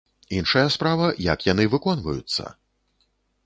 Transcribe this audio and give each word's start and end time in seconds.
Іншая 0.37 0.63
справа, 0.75 1.11
як 1.27 1.47
яны 1.51 1.69
выконваюцца? 1.77 2.51